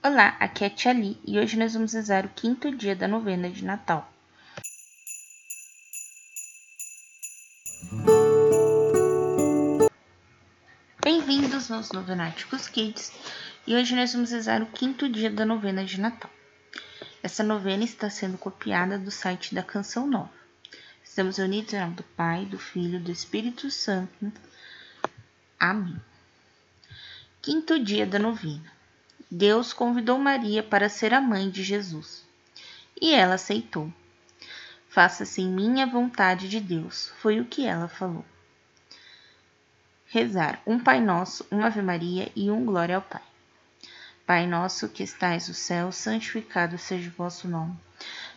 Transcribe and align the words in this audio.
Olá, 0.00 0.36
aqui 0.38 0.62
é 0.62 0.68
a 0.68 0.70
Tia 0.70 0.92
Li 0.92 1.18
e 1.26 1.40
hoje 1.40 1.58
nós 1.58 1.74
vamos 1.74 1.92
rezar 1.92 2.24
o 2.24 2.28
quinto 2.28 2.70
dia 2.70 2.94
da 2.94 3.08
novena 3.08 3.50
de 3.50 3.64
Natal. 3.64 4.08
Bem-vindos 11.02 11.68
aos 11.72 11.90
Novenáticos 11.90 12.68
Kids 12.68 13.12
e 13.66 13.74
hoje 13.74 13.96
nós 13.96 14.12
vamos 14.12 14.30
rezar 14.30 14.62
o 14.62 14.66
quinto 14.66 15.08
dia 15.08 15.30
da 15.30 15.44
novena 15.44 15.84
de 15.84 16.00
Natal. 16.00 16.30
Essa 17.20 17.42
novena 17.42 17.82
está 17.82 18.08
sendo 18.08 18.38
copiada 18.38 19.00
do 19.00 19.10
site 19.10 19.52
da 19.52 19.64
Canção 19.64 20.06
Nova. 20.06 20.30
Estamos 21.02 21.38
unidos 21.38 21.74
em 21.74 21.80
nome 21.80 21.94
do 21.94 22.04
Pai, 22.04 22.46
do 22.46 22.56
Filho 22.56 23.00
e 23.00 23.02
do 23.02 23.10
Espírito 23.10 23.68
Santo. 23.68 24.30
Amém. 25.58 26.00
Quinto 27.42 27.82
dia 27.82 28.06
da 28.06 28.20
novena. 28.20 28.77
Deus 29.30 29.72
convidou 29.72 30.18
Maria 30.18 30.62
para 30.62 30.88
ser 30.88 31.12
a 31.12 31.20
mãe 31.20 31.50
de 31.50 31.62
Jesus. 31.62 32.24
E 33.00 33.14
ela 33.14 33.34
aceitou. 33.34 33.92
Faça-se 34.88 35.42
em 35.42 35.48
minha 35.48 35.86
vontade 35.86 36.48
de 36.48 36.60
Deus, 36.60 37.12
foi 37.20 37.38
o 37.38 37.44
que 37.44 37.66
ela 37.66 37.88
falou. 37.88 38.24
Rezar 40.06 40.62
um 40.66 40.78
Pai 40.78 41.00
Nosso, 41.00 41.46
uma 41.50 41.66
Ave 41.66 41.82
Maria 41.82 42.32
e 42.34 42.50
um 42.50 42.64
Glória 42.64 42.96
ao 42.96 43.02
Pai. 43.02 43.22
Pai 44.28 44.46
nosso 44.46 44.88
que 44.90 45.02
estais 45.02 45.48
no 45.48 45.54
céu, 45.54 45.90
santificado 45.90 46.76
seja 46.76 47.08
o 47.08 47.12
vosso 47.12 47.48
nome. 47.48 47.74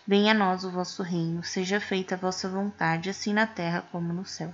Venha 0.08 0.32
a 0.32 0.34
nós 0.34 0.64
o 0.64 0.72
vosso 0.72 1.04
reino, 1.04 1.44
seja 1.44 1.82
feita 1.82 2.16
a 2.16 2.18
vossa 2.18 2.48
vontade, 2.48 3.10
assim 3.10 3.34
na 3.34 3.46
terra 3.46 3.86
como 3.92 4.14
no 4.14 4.26
céu. 4.26 4.54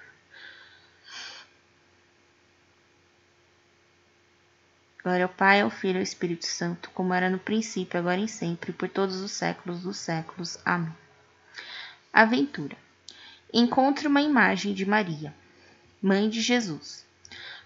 Glória 5.03 5.25
ao 5.25 5.29
Pai, 5.29 5.61
ao 5.61 5.69
Filho 5.71 5.95
e 5.95 5.97
ao 5.97 6.03
Espírito 6.03 6.45
Santo, 6.45 6.91
como 6.91 7.13
era 7.13 7.29
no 7.29 7.39
princípio, 7.39 7.99
agora 7.99 8.19
e 8.19 8.27
sempre, 8.27 8.71
por 8.71 8.87
todos 8.87 9.15
os 9.21 9.31
séculos 9.31 9.81
dos 9.81 9.97
séculos. 9.97 10.59
Amém. 10.63 10.95
Aventura. 12.13 12.77
Encontre 13.51 14.07
uma 14.07 14.21
imagem 14.21 14.75
de 14.75 14.85
Maria, 14.85 15.33
mãe 16.01 16.29
de 16.29 16.39
Jesus. 16.39 17.03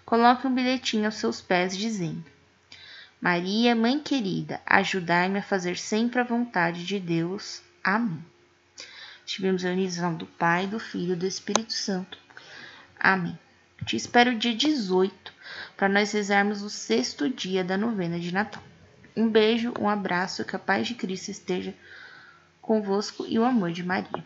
Coloque 0.04 0.46
um 0.46 0.54
bilhetinho 0.54 1.04
aos 1.04 1.16
seus 1.16 1.42
pés 1.42 1.76
dizendo: 1.76 2.24
Maria, 3.20 3.76
mãe 3.76 4.00
querida, 4.00 4.60
ajudai-me 4.64 5.38
a 5.38 5.42
fazer 5.42 5.76
sempre 5.76 6.20
a 6.20 6.24
vontade 6.24 6.86
de 6.86 6.98
Deus. 6.98 7.60
Amém. 7.84 8.24
Unidos 9.38 9.98
ao 9.98 10.04
nome 10.04 10.18
do 10.18 10.26
Pai, 10.26 10.66
do 10.66 10.78
Filho 10.78 11.12
e 11.12 11.16
do 11.16 11.26
Espírito 11.26 11.72
Santo. 11.74 12.16
Amém. 12.98 13.38
Te 13.84 13.94
espero 13.94 14.38
dia 14.38 14.54
18 14.54 15.35
para 15.76 15.88
nós 15.88 16.12
rezarmos 16.12 16.62
o 16.62 16.70
sexto 16.70 17.28
dia 17.28 17.62
da 17.62 17.76
novena 17.76 18.18
de 18.18 18.32
Natal. 18.32 18.62
Um 19.16 19.28
beijo, 19.28 19.72
um 19.80 19.88
abraço, 19.88 20.44
que 20.44 20.54
a 20.54 20.58
paz 20.58 20.86
de 20.86 20.94
Cristo 20.94 21.30
esteja 21.30 21.74
convosco 22.60 23.24
e 23.26 23.38
o 23.38 23.44
amor 23.44 23.72
de 23.72 23.82
Maria. 23.82 24.24